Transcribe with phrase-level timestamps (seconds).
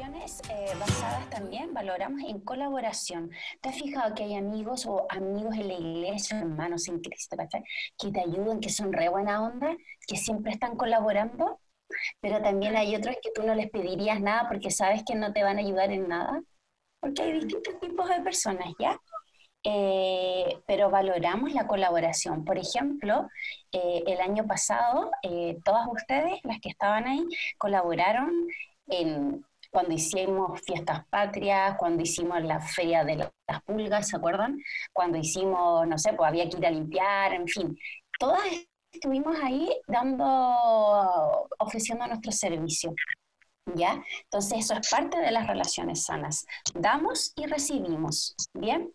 [0.00, 3.30] relaciones eh, basadas también, valoramos en colaboración.
[3.60, 7.36] ¿Te has fijado que hay amigos o amigos en la iglesia, hermanos en Cristo,
[7.98, 9.76] que te ayudan, que son re buena onda,
[10.06, 11.60] que siempre están colaborando?
[12.20, 15.42] Pero también hay otros que tú no les pedirías nada porque sabes que no te
[15.42, 16.40] van a ayudar en nada.
[17.00, 18.98] Porque hay distintos tipos de personas, ¿ya?
[19.64, 22.44] Eh, pero valoramos la colaboración.
[22.44, 23.28] Por ejemplo,
[23.72, 25.10] eh, el año pasado,
[25.64, 27.26] todas ustedes, las que estaban ahí,
[27.58, 28.30] colaboraron
[28.86, 34.58] en cuando hicimos fiestas patrias, cuando hicimos la feria de las pulgas, ¿se acuerdan?
[34.92, 37.78] Cuando hicimos, no sé, pues había que ir a limpiar, en fin,
[38.18, 38.42] todas
[38.92, 40.26] estuvimos ahí dando,
[41.58, 42.94] ofreciendo nuestro servicio.
[43.76, 44.02] ¿Ya?
[44.24, 46.44] Entonces eso es parte de las relaciones sanas.
[46.74, 48.90] Damos y recibimos, ¿bien?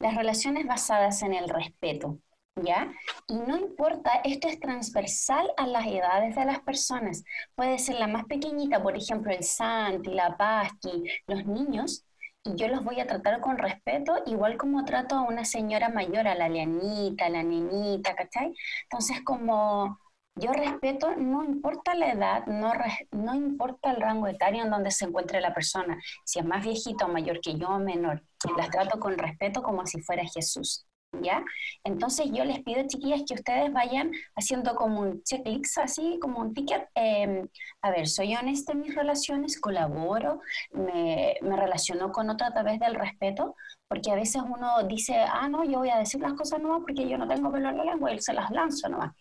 [0.00, 2.18] Las relaciones basadas en el respeto,
[2.56, 2.92] ¿ya?
[3.28, 7.24] Y no importa, esto es transversal a las edades de las personas.
[7.54, 12.04] Puede ser la más pequeñita, por ejemplo, el Santi, la Pasqui, los niños,
[12.44, 16.28] y yo los voy a tratar con respeto, igual como trato a una señora mayor,
[16.28, 18.54] a la Leanita, a la nenita, ¿cachai?
[18.84, 19.98] Entonces, como
[20.36, 22.72] yo respeto, no importa la edad, no,
[23.10, 27.06] no importa el rango etario en donde se encuentre la persona, si es más viejito
[27.06, 28.22] o mayor que yo o menor,
[28.56, 30.86] las trato con respeto como si fuera Jesús.
[31.22, 31.44] ¿Ya?
[31.84, 36.54] Entonces yo les pido, chiquillas, que ustedes vayan haciendo como un checklist, así como un
[36.54, 36.88] ticket.
[36.94, 37.48] Em,
[37.82, 40.40] a ver, soy honesta en mis relaciones, colaboro,
[40.72, 43.54] me, me relaciono con otro a través del respeto,
[43.88, 47.08] porque a veces uno dice, ah, no, yo voy a decir las cosas nuevas porque
[47.08, 49.14] yo no tengo pelo en la lengua y se las lanzo nomás.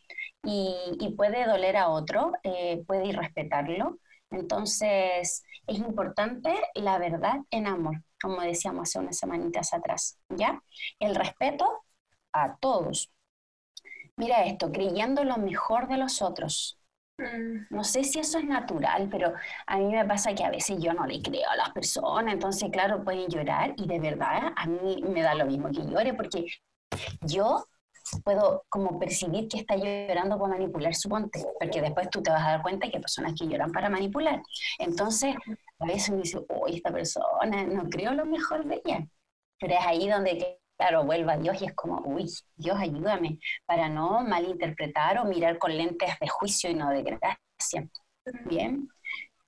[0.44, 4.00] Y, y puede doler a otro, eh, puede irrespetarlo.
[4.32, 10.62] Entonces, es importante la verdad en amor, como decíamos hace unas semanitas atrás, ¿ya?
[11.00, 11.85] El respeto
[12.44, 13.12] a todos.
[14.18, 16.80] Mira esto, creyendo lo mejor de los otros.
[17.18, 17.68] Mm.
[17.70, 19.34] No sé si eso es natural, pero
[19.68, 22.70] a mí me pasa que a veces yo no le creo a las personas, entonces
[22.72, 26.46] claro, pueden llorar y de verdad a mí me da lo mismo que llore porque
[27.22, 27.66] yo
[28.24, 32.44] puedo como percibir que está llorando por manipular su ponte, porque después tú te vas
[32.44, 34.42] a dar cuenta que hay personas que lloran para manipular.
[34.80, 35.36] Entonces,
[35.80, 39.08] a veces me dice, uy, esta persona, no creo lo mejor de ella.
[39.60, 42.26] Pero es ahí donde, claro, vuelve a Dios y es como, uy,
[42.56, 47.90] Dios ayúdame, para no malinterpretar o mirar con lentes de juicio y no de gracia.
[48.46, 48.90] Bien.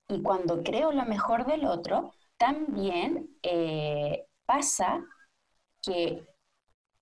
[0.08, 5.04] Y cuando creo lo mejor del otro, también eh, pasa
[5.82, 6.26] que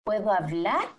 [0.03, 0.95] puedo hablar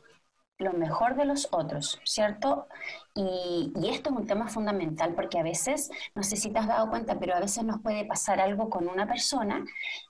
[0.59, 2.67] lo mejor de los otros, ¿cierto?
[3.15, 6.89] Y, esto es un tema fundamental porque a veces, no sé si te has dado
[6.91, 9.65] cuenta, pero a veces nos puede pasar algo con una persona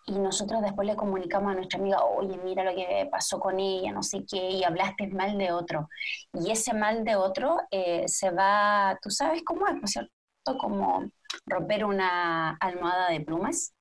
[0.07, 3.93] y nosotros después le comunicamos a nuestra amiga, oye, mira lo que pasó con ella,
[3.93, 5.89] no sé qué, y hablaste mal de otro.
[6.33, 10.13] Y ese mal de otro eh, se va, tú sabes cómo es, ¿cierto?
[10.61, 11.11] Como
[11.47, 13.76] romper una almohada de plumas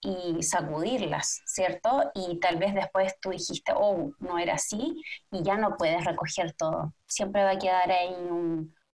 [0.00, 2.10] y sacudirlas, ¿cierto?
[2.14, 6.52] Y tal vez después tú dijiste, oh, no era así, y ya no puedes recoger
[6.54, 6.92] todo.
[7.06, 8.14] Siempre va a quedar ahí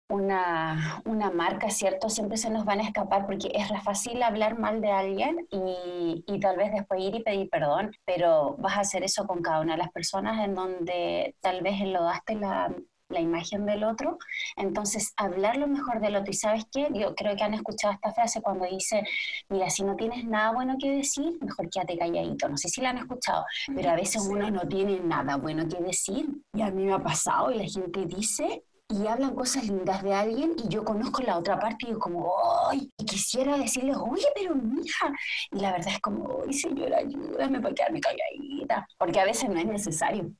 [0.09, 2.09] una, una, marca, ¿cierto?
[2.09, 6.39] Siempre se nos van a escapar porque es fácil hablar mal de alguien y, y,
[6.39, 9.73] tal vez después ir y pedir perdón, pero vas a hacer eso con cada una
[9.73, 12.71] de las personas en donde tal vez enlodaste la,
[13.13, 14.17] la imagen del otro.
[14.55, 16.31] Entonces, hablar lo mejor del otro.
[16.31, 16.87] ¿Y sabes qué?
[16.93, 19.03] Yo creo que han escuchado esta frase cuando dice,
[19.49, 22.49] mira, si no tienes nada bueno que decir, mejor quédate calladito.
[22.49, 25.81] No sé si la han escuchado, pero a veces uno no tiene nada bueno que
[25.81, 26.27] decir.
[26.53, 30.13] Y a mí me ha pasado y la gente dice y hablan cosas lindas de
[30.13, 32.33] alguien y yo conozco la otra parte y yo como,
[32.69, 32.91] ¡ay!
[32.97, 35.11] Y quisiera decirles, oye, pero mija.
[35.51, 38.87] Y la verdad es como, ¡ay, señora, ayúdame para quedarme calladita!
[38.97, 40.31] Porque a veces no es necesario.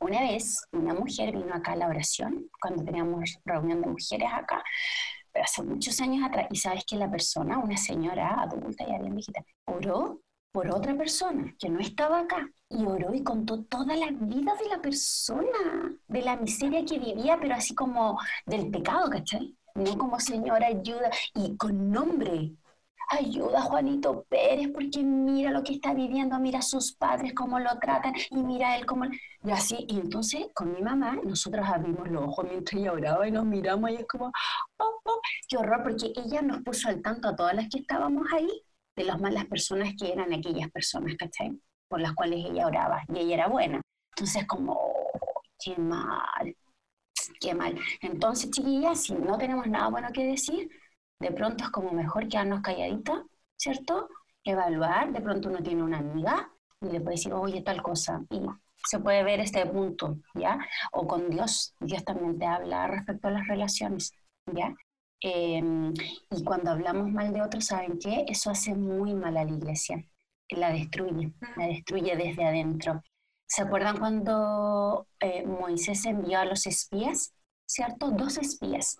[0.00, 4.62] Una vez una mujer vino acá a la oración, cuando teníamos reunión de mujeres acá,
[5.32, 9.14] pero hace muchos años atrás, y sabes que la persona, una señora adulta y alguien
[9.14, 10.20] viejita, oró
[10.52, 14.68] por otra persona que no estaba acá y oró y contó toda la vida de
[14.68, 19.56] la persona, de la miseria que vivía, pero así como del pecado, ¿cachai?
[19.74, 22.52] No como señora ayuda y con nombre,
[23.08, 27.58] ayuda a Juanito Pérez porque mira lo que está viviendo, mira a sus padres cómo
[27.58, 29.04] lo tratan y mira a él cómo...
[29.44, 33.30] Y así, y entonces con mi mamá nosotros abrimos los ojos mientras ella oraba y
[33.30, 34.32] nos miramos y es como,
[34.78, 38.26] oh, oh, qué horror, porque ella nos puso al tanto a todas las que estábamos
[38.32, 38.48] ahí
[38.96, 41.58] de las malas personas que eran aquellas personas, ¿cachai?
[41.88, 43.80] Por las cuales ella oraba y ella era buena.
[44.16, 46.54] Entonces como, oh, qué mal,
[47.40, 47.78] qué mal.
[48.00, 50.68] Entonces, chiquillas, si no tenemos nada bueno que decir,
[51.22, 53.18] de pronto es como mejor quedarnos calladitas,
[53.56, 54.08] ¿cierto?
[54.44, 58.40] Evaluar, de pronto uno tiene una amiga y le puede decir, oye, tal cosa, y
[58.84, 60.58] se puede ver este punto, ¿ya?
[60.92, 64.12] O con Dios, Dios también te habla respecto a las relaciones,
[64.46, 64.74] ¿ya?
[65.20, 65.94] Em,
[66.30, 68.24] y cuando hablamos mal de otros, ¿saben qué?
[68.28, 70.04] Eso hace muy mal a la iglesia.
[70.50, 73.02] La destruye, la destruye desde adentro.
[73.46, 77.32] ¿Se acuerdan cuando eh, Moisés envió a los espías?
[77.66, 78.10] ¿Cierto?
[78.10, 78.98] Dos espías.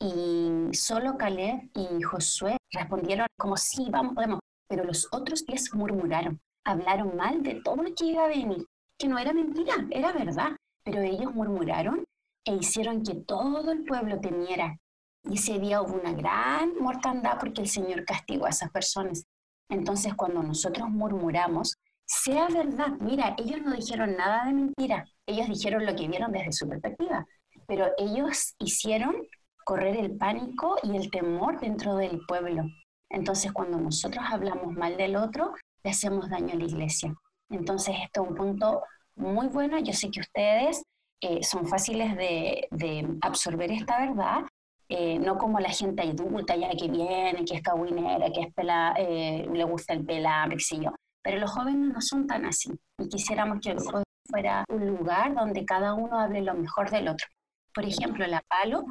[0.00, 4.40] Y solo Caleb y Josué respondieron como sí, vamos, podemos.
[4.68, 8.66] Pero los otros espías murmuraron, hablaron mal de todo lo que iba a venir,
[8.98, 10.56] que no era mentira, era verdad.
[10.84, 12.04] Pero ellos murmuraron
[12.44, 14.76] e hicieron que todo el pueblo temiera.
[15.24, 19.24] Y ese día hubo una gran mortandad porque el Señor castigó a esas personas.
[19.70, 21.74] Entonces, cuando nosotros murmuramos,
[22.06, 26.52] sea verdad, mira, ellos no dijeron nada de mentira, ellos dijeron lo que vieron desde
[26.52, 27.26] su perspectiva,
[27.66, 29.16] pero ellos hicieron
[29.64, 32.64] correr el pánico y el temor dentro del pueblo.
[33.10, 37.14] Entonces, cuando nosotros hablamos mal del otro, le hacemos daño a la iglesia.
[37.50, 38.82] Entonces, esto es un punto
[39.16, 39.78] muy bueno.
[39.78, 40.82] Yo sé que ustedes
[41.20, 44.42] eh, son fáciles de, absorber esta verdad,
[44.88, 48.52] eh, no como la gente adulta ya que viene, que es cabuinera, que es
[48.98, 50.90] eh, le gusta el pelambre, qué sé yo.
[51.22, 55.34] Pero los jóvenes no son tan así y quisiéramos que el juego fuera un lugar
[55.34, 57.26] donde cada uno hable lo mejor del otro.
[57.72, 58.84] Por ejemplo, la Palo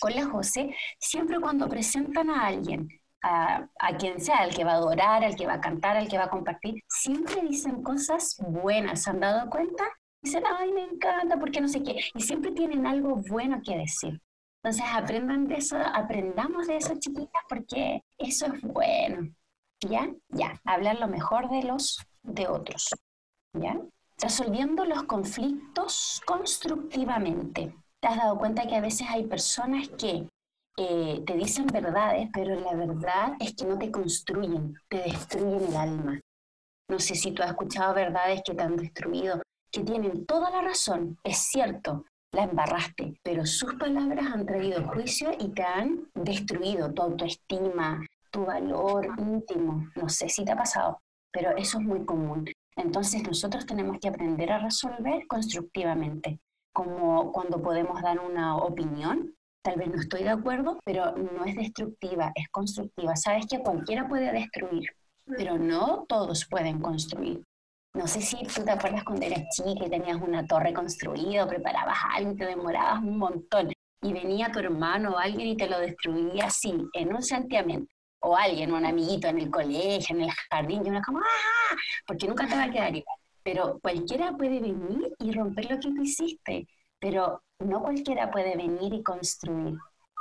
[0.00, 2.88] con la José, siempre cuando presentan a alguien,
[3.22, 6.08] a, a, quien sea, al que va a adorar, al que va a cantar, al
[6.08, 9.02] que va a compartir, siempre dicen cosas buenas.
[9.02, 9.84] ¿Se han dado cuenta?
[10.22, 12.00] Dicen, ay, me encanta, porque no sé qué.
[12.14, 14.20] Y siempre tienen algo bueno que decir.
[14.62, 19.32] Entonces aprendan de eso, aprendamos de eso, chiquitas, porque eso es bueno.
[19.80, 20.08] ¿Ya?
[20.28, 22.88] Ya, hablar lo mejor de los de otros.
[23.52, 23.80] ¿Ya?
[24.20, 27.72] Resolviendo los conflictos constructivamente.
[28.00, 30.28] ¿Te has dado cuenta que a veces hay personas que
[30.76, 36.20] te dicen verdades, pero la verdad es que no te construyen, te destruyen el alma?
[36.88, 39.42] No sé si tú has escuchado verdades que te han destruido,
[39.72, 45.32] que tienen toda la razón, es cierto, la embarraste, pero sus palabras han traído juicio
[45.38, 49.88] y te han destruido tu autoestima, tu valor íntimo.
[49.96, 51.00] No sé si te ha pasado,
[51.32, 52.48] pero eso es muy común.
[52.76, 56.38] Entonces nosotros tenemos que aprender a resolver constructivamente,
[56.78, 59.34] como cuando podemos dar una opinión.
[59.64, 63.16] Tal vez no estoy de acuerdo, pero no es destructiva, es constructiva.
[63.16, 64.88] Sabes que cualquiera puede destruir,
[65.26, 67.42] pero no todos pueden construir.
[67.94, 71.98] No sé si tú te acuerdas cuando eras chica y tenías una torre construida, preparabas
[72.14, 73.72] algo y te demorabas un montón.
[74.00, 77.92] Y venía tu hermano o alguien y te lo destruía así, en un santiamento.
[78.20, 81.76] O alguien, un amiguito en el colegio, en el jardín, y uno como, ¡ah!
[82.06, 83.17] Porque nunca te va a quedar igual.
[83.48, 86.68] Pero cualquiera puede venir y romper lo que tú hiciste,
[86.98, 89.74] pero no cualquiera puede venir y construir.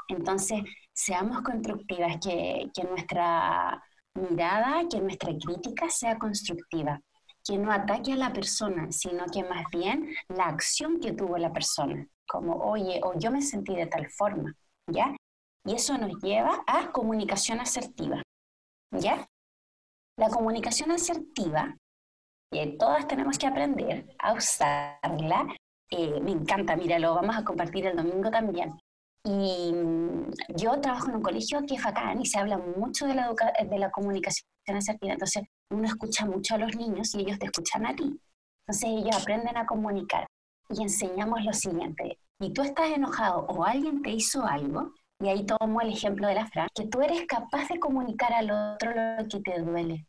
[0.07, 0.62] Entonces,
[0.94, 3.83] seamos constructivas, que, que nuestra
[4.13, 7.01] mirada, que nuestra crítica sea constructiva
[7.44, 11.51] que no ataque a la persona, sino que más bien la acción que tuvo la
[11.51, 14.53] persona, como, oye, o yo me sentí de tal forma,
[14.88, 15.13] ¿ya?
[15.65, 18.21] Y eso nos lleva a comunicación asertiva,
[18.91, 19.27] ¿ya?
[20.18, 21.75] La comunicación asertiva,
[22.51, 25.47] que todas tenemos que aprender a usarla,
[25.89, 28.73] eh, me encanta, mira, lo vamos a compartir el domingo también.
[29.23, 33.15] Y mm, yo trabajo en un colegio que es bacán y se habla mucho de
[33.15, 33.33] la,
[33.69, 35.13] de la comunicación asertiva.
[35.13, 38.19] Entonces, uno escucha mucho a los niños y ellos te escuchan a ti.
[38.65, 40.27] Entonces, ellos aprenden a comunicar.
[40.69, 42.19] Y enseñamos lo siguiente.
[42.39, 46.36] Y tú estás enojado o alguien te hizo algo, y ahí tomo el ejemplo de
[46.36, 50.05] la Fran, que tú eres capaz de comunicar al otro lo que te duele.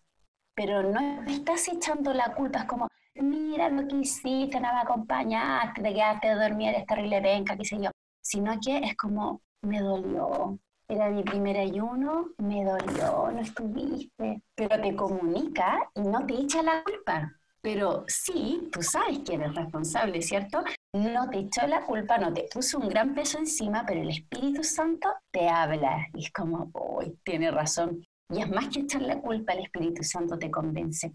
[0.59, 5.83] Pero no estás echando la culpa, es como, mira lo que hiciste, no me acompañaste,
[5.83, 7.91] te quedaste a dormir, eres terrible venga, qué sé yo
[8.29, 14.81] sino que es como, me dolió, era mi primer ayuno, me dolió, no estuviste, pero
[14.83, 17.33] te comunica y no te echa la culpa.
[17.61, 20.63] Pero sí, tú sabes que eres responsable, ¿cierto?
[20.93, 24.63] No te echó la culpa, no te puso un gran peso encima, pero el Espíritu
[24.63, 28.05] Santo te habla y es como, uy, tiene razón.
[28.31, 31.13] Y es más que echar la culpa, el Espíritu Santo te convence.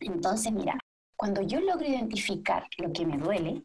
[0.00, 0.78] Entonces, mira,
[1.16, 3.64] cuando yo logro identificar lo que me duele,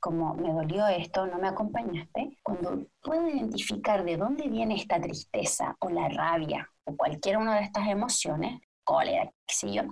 [0.00, 5.74] como me dolió esto, no me acompañaste, cuando puedo identificar de dónde viene esta tristeza
[5.80, 9.82] o la rabia o cualquiera una de estas emociones, cólera, qué sé yo,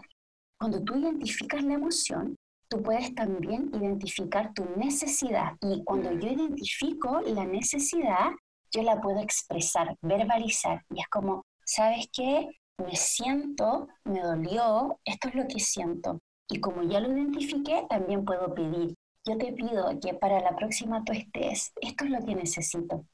[0.59, 2.37] cuando tú identificas la emoción,
[2.69, 5.57] tú puedes también identificar tu necesidad.
[5.61, 8.31] Y cuando yo identifico la necesidad,
[8.71, 10.85] yo la puedo expresar, verbalizar.
[10.91, 12.49] Y es como, ¿sabes qué?
[12.79, 16.21] Me siento, me dolió, esto es lo que siento.
[16.49, 21.05] Y como ya lo identifiqué, también puedo pedir, yo te pido que para la próxima
[21.05, 23.05] tú estés, esto es lo que necesito.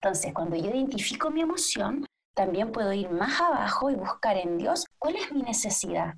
[0.00, 4.86] Entonces, cuando yo identifico mi emoción, también puedo ir más abajo y buscar en Dios
[4.98, 6.14] cuál es mi necesidad.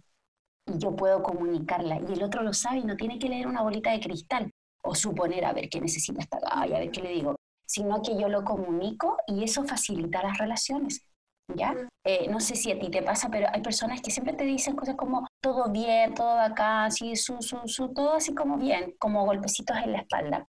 [0.67, 2.01] Y yo puedo comunicarla.
[2.09, 4.51] Y el otro lo sabe y no tiene que leer una bolita de cristal
[4.83, 7.37] o suponer a ver qué necesita esta, ay, a ver qué le digo.
[7.67, 11.03] sino que yo lo comunico y eso facilita las relaciones.
[11.49, 11.75] ¿Ya?
[12.05, 14.77] Eh, no sé si a ti te pasa, pero hay personas que siempre te dicen
[14.77, 19.25] cosas como todo bien, todo acá, así, su, su, su, todo así como bien, como
[19.25, 20.47] golpecitos en la espalda.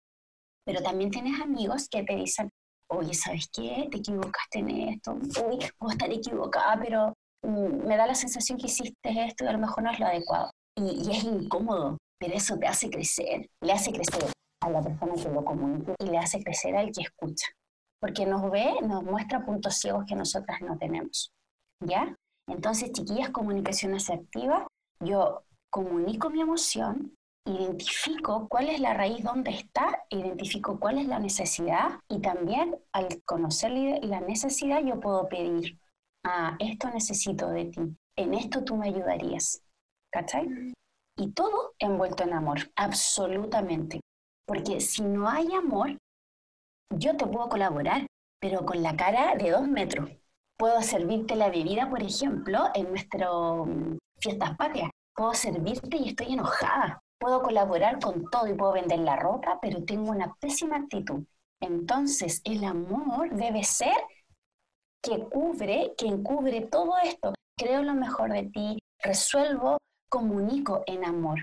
[0.65, 2.49] Pero también tienes amigos que te dicen,
[2.89, 3.87] oye, ¿sabes qué?
[3.91, 8.67] Te equivocaste en esto, uy, puedo estar equivocada, pero mm, me da la sensación que
[8.67, 10.51] hiciste esto y a lo mejor no es lo adecuado.
[10.77, 14.23] Y, y es incómodo, pero eso te hace crecer, le hace crecer
[14.61, 17.47] a la persona que lo comunica y le hace crecer al que escucha.
[18.01, 21.31] Porque nos ve, nos muestra puntos ciegos que nosotras no tenemos.
[21.79, 22.15] ¿Ya?
[22.47, 24.67] Entonces, chiquillas, comunicación asertiva,
[24.99, 27.15] yo comunico mi emoción,
[27.45, 33.21] identifico cuál es la raíz donde está, identifico cuál es la necesidad y también al
[33.23, 33.71] conocer
[34.03, 35.79] la necesidad yo puedo pedir,
[36.25, 37.81] ah, esto necesito de ti,
[38.17, 39.61] en esto tú me ayudarías.
[40.11, 40.73] ¿Cachai?
[41.17, 44.01] Y todo envuelto en amor, absolutamente.
[44.45, 45.97] Porque si no hay amor,
[46.91, 48.07] yo te puedo colaborar,
[48.39, 50.09] pero con la cara de dos metros.
[50.57, 54.89] Puedo servirte la bebida, por ejemplo, en nuestras mm, fiestas patrias.
[55.15, 57.01] Puedo servirte y estoy enojada.
[57.19, 61.23] Puedo colaborar con todo y puedo vender la ropa, pero tengo una pésima actitud.
[61.59, 63.95] Entonces, el amor debe ser
[65.01, 67.33] que cubre, que encubre todo esto.
[67.57, 69.77] Creo lo mejor de ti, resuelvo,
[70.09, 71.39] comunico en amor.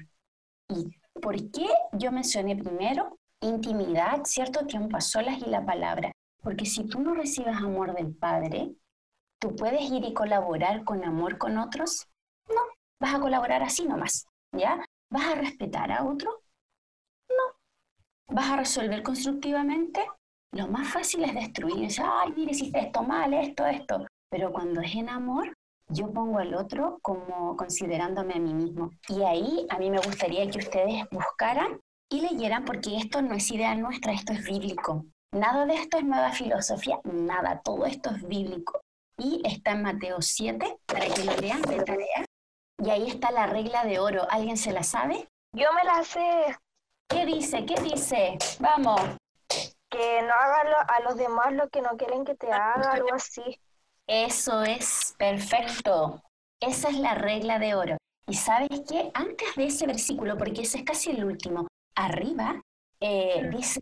[0.68, 0.90] Y
[1.20, 6.12] ¿Por qué yo mencioné primero intimidad, cierto tiempo a solas y la palabra?
[6.42, 8.74] Porque si tú no recibes amor del Padre,
[9.40, 12.06] ¿tú puedes ir y colaborar con amor con otros?
[12.48, 12.60] No,
[13.00, 14.84] vas a colaborar así nomás, ¿ya?
[15.10, 16.42] ¿Vas a respetar a otro?
[17.28, 18.34] No.
[18.34, 20.06] ¿Vas a resolver constructivamente?
[20.52, 24.06] Lo más fácil es destruir, ay, mire, hiciste esto mal, esto, esto.
[24.30, 25.52] Pero cuando es en amor,
[25.88, 28.90] yo pongo al otro como considerándome a mí mismo.
[29.08, 31.80] Y ahí a mí me gustaría que ustedes buscaran
[32.10, 35.04] y leyeran, porque esto no es idea nuestra, esto es bíblico.
[35.32, 38.80] Nada de esto es nueva filosofía, nada, todo esto es bíblico.
[39.18, 42.24] Y está en Mateo 7, para que lo lean de tarea.
[42.82, 44.26] Y ahí está la regla de oro.
[44.30, 45.28] ¿Alguien se la sabe?
[45.52, 46.56] Yo me la sé.
[47.08, 47.66] ¿Qué dice?
[47.66, 48.38] ¿Qué dice?
[48.60, 49.00] Vamos.
[49.90, 53.60] Que no hagas a los demás lo que no quieren que te haga, algo así.
[54.06, 56.22] Eso es perfecto.
[56.60, 57.96] Esa es la regla de oro.
[58.28, 61.66] Y sabes qué, antes de ese versículo, porque ese es casi el último,
[61.98, 62.62] arriba
[63.00, 63.80] eh, dice,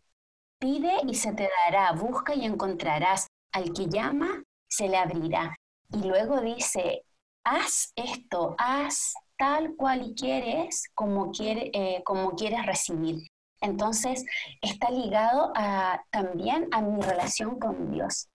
[0.59, 5.57] pide y se te dará, busca y encontrarás, al que llama, se le abrirá.
[5.91, 7.03] Y luego dice,
[7.45, 13.27] haz esto, haz tal cual quieres, como, quiere, eh, como quieres recibir.
[13.61, 14.25] Entonces,
[14.61, 18.29] está ligado a, también a mi relación con Dios.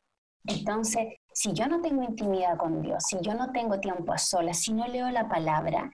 [0.46, 4.60] Entonces, si yo no tengo intimidad con Dios, si yo no tengo tiempo a solas,
[4.60, 5.92] si no leo la palabra,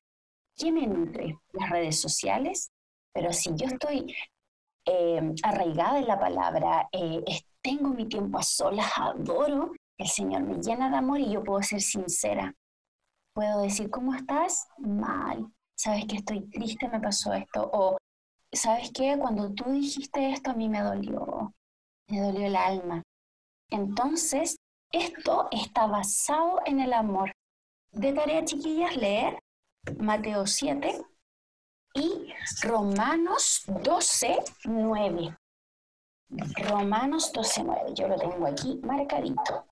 [0.56, 1.38] ¿quién me nutre?
[1.52, 2.72] Las redes sociales.
[3.18, 4.16] Pero si yo estoy
[4.86, 7.24] eh, arraigada en la palabra, eh,
[7.64, 11.64] tengo mi tiempo a solas, adoro, el Señor me llena de amor y yo puedo
[11.64, 12.54] ser sincera.
[13.34, 14.68] Puedo decir, ¿cómo estás?
[14.78, 15.48] Mal.
[15.76, 16.88] ¿Sabes que estoy triste?
[16.90, 17.68] Me pasó esto.
[17.74, 17.98] O,
[18.52, 19.18] ¿sabes qué?
[19.18, 21.56] Cuando tú dijiste esto, a mí me dolió.
[22.10, 23.02] Me dolió el alma.
[23.72, 24.58] Entonces,
[24.92, 27.32] esto está basado en el amor.
[27.94, 29.40] De tarea, chiquillas, leer
[29.98, 31.02] Mateo 7
[31.98, 35.38] y Romanos 12, 9.
[36.70, 37.92] Romanos 12, 9.
[37.94, 39.66] Yo lo tengo aquí marcadito.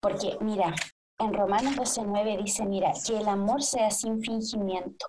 [0.00, 0.74] Porque, mira,
[1.18, 5.06] en Romanos 12, 9 dice, mira, que el amor sea sin fingimiento.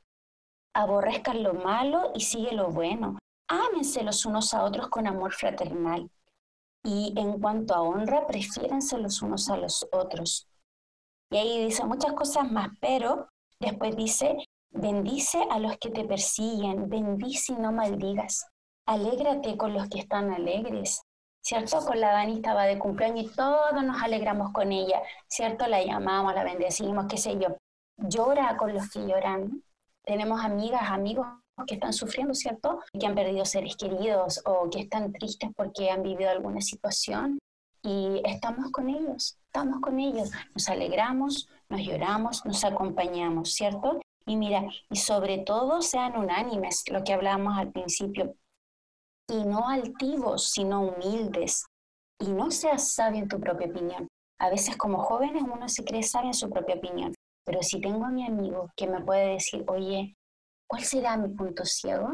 [0.74, 3.17] Aborrezcan lo malo y sigue lo bueno.
[3.48, 6.09] Ámense los unos a otros con amor fraternal
[6.83, 10.48] y en cuanto a honra, prefiérense los unos a los otros.
[11.29, 14.38] Y ahí dice muchas cosas más, pero después dice,
[14.71, 18.47] bendice a los que te persiguen, bendice y no maldigas.
[18.85, 21.01] Alégrate con los que están alegres.
[21.41, 21.79] ¿Cierto?
[21.85, 25.01] Con la Dani estaba de cumpleaños y todos nos alegramos con ella.
[25.27, 25.67] ¿Cierto?
[25.67, 27.55] La llamamos, la bendecimos, qué sé yo.
[27.97, 29.63] Llora con los que lloran.
[30.03, 31.27] Tenemos amigas, amigos
[31.65, 32.79] que están sufriendo, ¿cierto?
[32.97, 37.39] Que han perdido seres queridos o que están tristes porque han vivido alguna situación
[37.81, 43.99] y estamos con ellos, estamos con ellos, nos alegramos, nos lloramos, nos acompañamos, ¿cierto?
[44.25, 48.35] Y mira, y sobre todo sean unánimes, lo que hablábamos al principio,
[49.27, 51.65] y no altivos, sino humildes,
[52.19, 54.07] y no seas sabio en tu propia opinión.
[54.39, 57.13] A veces como jóvenes uno se cree sabio en su propia opinión,
[57.45, 60.15] pero si tengo a mi amigo que me puede decir, oye,
[60.67, 62.13] ¿Cuál será mi punto ciego?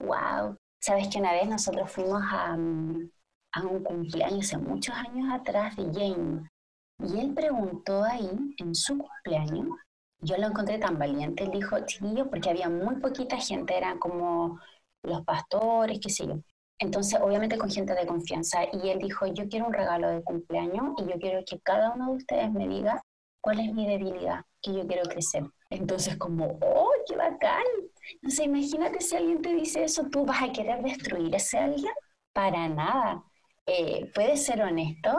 [0.00, 0.56] ¡Wow!
[0.80, 5.84] Sabes que una vez nosotros fuimos a, a un cumpleaños hace muchos años atrás de
[5.84, 6.50] Jane
[6.98, 9.68] y él preguntó ahí en su cumpleaños,
[10.22, 14.58] yo lo encontré tan valiente, él dijo, chiquillo, porque había muy poquita gente, eran como
[15.02, 16.38] los pastores, qué sé yo.
[16.78, 18.64] Entonces, obviamente con gente de confianza.
[18.72, 22.10] Y él dijo, yo quiero un regalo de cumpleaños y yo quiero que cada uno
[22.10, 23.02] de ustedes me diga
[23.40, 25.44] cuál es mi debilidad, que yo quiero crecer.
[25.70, 27.62] Entonces, como, ¡oh, qué bacán!
[28.14, 31.92] Entonces, imagínate si alguien te dice eso, ¿tú vas a querer destruir a ese alguien?
[32.32, 33.22] Para nada.
[33.66, 35.10] Eh, puede ser honesto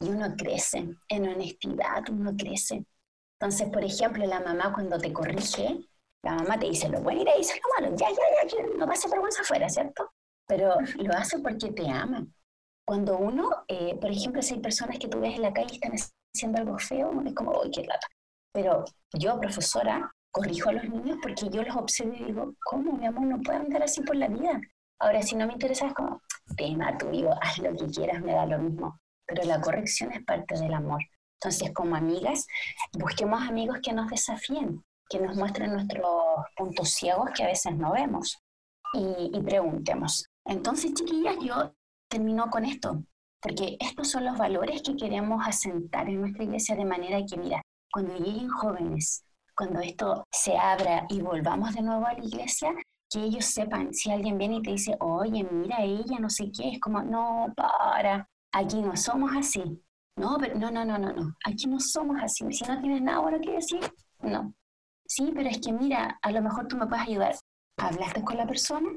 [0.00, 0.88] y uno crece.
[1.08, 2.84] En honestidad uno crece.
[3.42, 5.80] Entonces, por ejemplo, la mamá cuando te corrige,
[6.22, 7.96] la mamá te dice lo bueno y te dice lo malo.
[7.96, 10.12] Ya, ya, ya, no pase vergüenza afuera, ¿cierto?
[10.46, 12.24] Pero lo hace porque te ama.
[12.86, 15.74] Cuando uno, eh, por ejemplo, si hay personas que tú ves en la calle y
[15.74, 15.90] están
[16.32, 18.06] haciendo algo feo, es como, ¡ay, qué lata!
[18.52, 18.84] Pero
[19.14, 23.26] yo, profesora, corrijo a los niños porque yo los observo y digo, ¿cómo, mi amor,
[23.26, 24.60] no puede andar así por la vida?
[25.00, 26.22] Ahora, si no me interesa, es como,
[26.56, 29.00] tema tu hijo, haz lo que quieras, me da lo mismo.
[29.26, 31.00] Pero la corrección es parte del amor.
[31.42, 32.46] Entonces, como amigas,
[32.92, 36.06] busquemos amigos que nos desafíen, que nos muestren nuestros
[36.56, 38.38] puntos ciegos que a veces no vemos
[38.94, 40.26] y, y preguntemos.
[40.44, 41.74] Entonces, chiquillas, yo
[42.08, 43.02] termino con esto,
[43.40, 47.60] porque estos son los valores que queremos asentar en nuestra iglesia de manera que, mira,
[47.92, 49.24] cuando lleguen jóvenes,
[49.56, 52.72] cuando esto se abra y volvamos de nuevo a la iglesia,
[53.10, 56.70] que ellos sepan, si alguien viene y te dice, oye, mira ella, no sé qué,
[56.70, 59.82] es como, no, para, aquí no somos así.
[60.16, 62.50] No, pero no, no, no, no, no, aquí no somos así.
[62.52, 63.80] Si no tienes nada bueno que decir,
[64.20, 64.52] no.
[65.06, 67.34] Sí, pero es que mira, a lo mejor tú me puedes ayudar.
[67.78, 68.88] ¿Hablaste con la persona?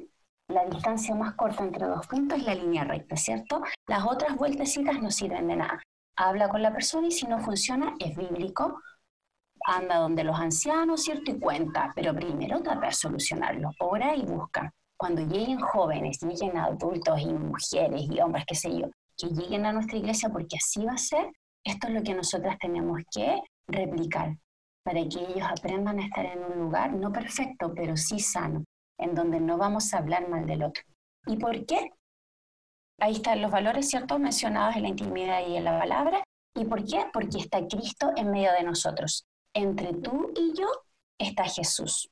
[0.48, 3.64] La distancia más corta entre dos puntos es la línea recta, ¿cierto?
[3.88, 5.82] Las otras vueltecitas no sirven de nada.
[6.18, 8.80] Habla con la persona y si no funciona, es bíblico,
[9.66, 11.32] anda donde los ancianos, ¿cierto?
[11.32, 14.72] Y cuenta, pero primero trata de solucionarlo, ora y busca.
[14.98, 19.74] Cuando lleguen jóvenes, lleguen adultos y mujeres y hombres, qué sé yo, que lleguen a
[19.74, 21.32] nuestra iglesia porque así va a ser,
[21.64, 24.36] esto es lo que nosotras tenemos que replicar
[24.84, 28.64] para que ellos aprendan a estar en un lugar no perfecto, pero sí sano,
[29.00, 30.84] en donde no vamos a hablar mal del otro.
[31.26, 31.90] ¿Y por qué?
[33.00, 34.20] Ahí están los valores, ¿cierto?
[34.20, 36.24] Mencionados en la intimidad y en la palabra.
[36.56, 37.06] ¿Y por qué?
[37.12, 39.26] Porque está Cristo en medio de nosotros
[39.56, 40.68] entre tú y yo
[41.18, 42.10] está Jesús.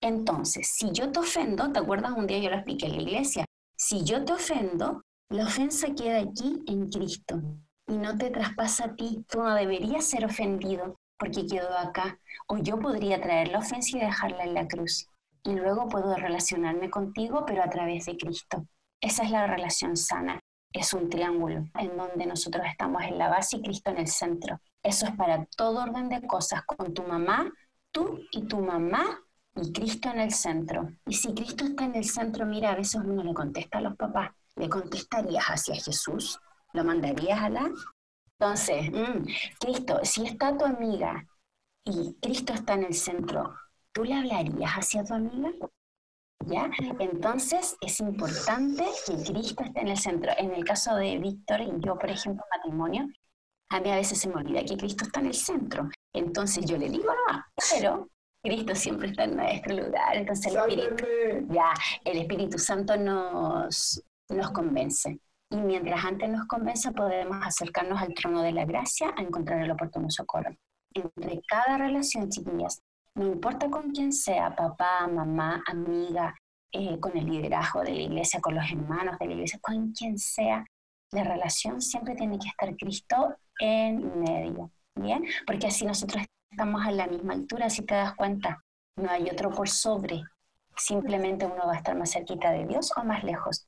[0.00, 3.44] Entonces, si yo te ofendo, ¿te acuerdas un día yo lo expliqué en la iglesia?
[3.76, 7.40] Si yo te ofendo, la ofensa queda aquí en Cristo
[7.86, 9.24] y no te traspasa a ti.
[9.28, 12.18] Tú no deberías ser ofendido porque quedó acá.
[12.48, 15.08] O yo podría traer la ofensa y dejarla en la cruz.
[15.42, 18.66] Y luego puedo relacionarme contigo, pero a través de Cristo.
[19.00, 20.38] Esa es la relación sana.
[20.70, 24.60] Es un triángulo en donde nosotros estamos en la base y Cristo en el centro.
[24.82, 27.50] Eso es para todo orden de cosas, con tu mamá,
[27.90, 29.18] tú y tu mamá
[29.56, 30.90] y Cristo en el centro.
[31.06, 33.96] Y si Cristo está en el centro, mira, a veces uno le contesta a los
[33.96, 36.38] papás, ¿le contestarías hacia Jesús?
[36.72, 37.70] ¿Lo mandarías a la?
[38.38, 39.26] Entonces, mm,
[39.60, 41.24] Cristo, si está tu amiga
[41.84, 43.54] y Cristo está en el centro,
[43.92, 45.50] ¿tú le hablarías hacia tu amiga?
[46.46, 46.68] ¿Ya?
[46.98, 50.32] Entonces es importante que Cristo esté en el centro.
[50.36, 53.06] En el caso de Víctor y yo, por ejemplo, matrimonio,
[53.68, 55.88] a mí a veces se me olvida que Cristo está en el centro.
[56.12, 58.08] Entonces yo le digo, no, pero
[58.42, 60.16] Cristo siempre está en nuestro lugar.
[60.16, 61.04] Entonces el Espíritu,
[61.48, 61.72] ya,
[62.04, 65.18] el Espíritu Santo nos, nos convence.
[65.50, 69.70] Y mientras antes nos convence, podemos acercarnos al trono de la gracia a encontrar el
[69.70, 70.50] oportuno socorro.
[70.94, 72.80] Entre cada relación, chiquillas,
[73.14, 76.34] no importa con quién sea, papá, mamá, amiga,
[76.72, 80.18] eh, con el liderazgo de la iglesia, con los hermanos de la iglesia, con quien
[80.18, 80.64] sea,
[81.10, 85.22] la relación siempre tiene que estar Cristo en medio, ¿bien?
[85.46, 88.64] Porque así nosotros estamos a la misma altura, si te das cuenta,
[88.96, 90.22] no hay otro por sobre,
[90.76, 93.66] simplemente uno va a estar más cerquita de Dios o más lejos.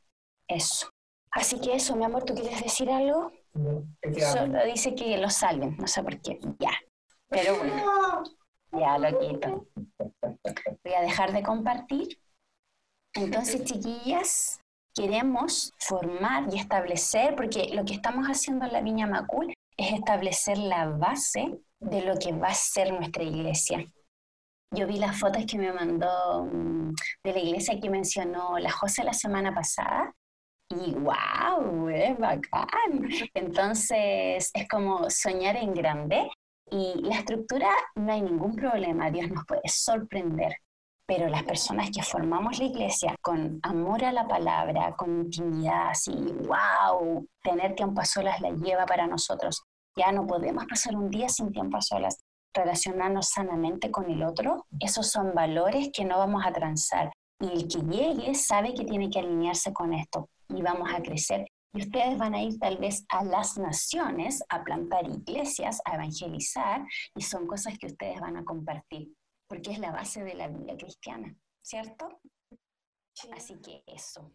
[0.49, 0.89] Eso.
[1.31, 3.33] Así que eso, mi amor, ¿tú quieres decir algo?
[4.33, 6.39] Solo dice que lo salven, no sé por qué.
[6.59, 6.73] Ya.
[7.29, 8.23] Pero bueno,
[8.73, 9.67] ya lo quito.
[10.85, 12.21] Voy a dejar de compartir.
[13.15, 14.61] Entonces, chiquillas,
[14.95, 20.59] queremos formar y establecer, porque lo que estamos haciendo en la Viña Macul es establecer
[20.59, 23.85] la base de lo que va a ser nuestra iglesia.
[24.73, 29.05] Yo vi las fotos que me mandó mm, de la iglesia que mencionó la José
[29.05, 30.13] la semana pasada
[30.71, 33.09] y wow, es bacán.
[33.35, 36.29] Entonces es como soñar en grande
[36.71, 40.57] y la estructura no hay ningún problema, Dios nos puede sorprender
[41.07, 46.13] pero las personas que formamos la iglesia con amor a la palabra, con intimidad, así,
[46.13, 49.63] wow, tener tiempo a solas la lleva para nosotros.
[49.97, 52.21] Ya no podemos pasar un día sin tiempo a solas.
[52.55, 57.13] Relacionarnos sanamente con el otro, esos son valores que no vamos a transar.
[57.41, 61.47] Y el que llegue sabe que tiene que alinearse con esto y vamos a crecer.
[61.73, 66.85] Y ustedes van a ir tal vez a las naciones a plantar iglesias, a evangelizar,
[67.17, 69.13] y son cosas que ustedes van a compartir
[69.49, 72.21] porque es la base de la vida cristiana, ¿cierto?
[73.33, 74.33] Así que eso.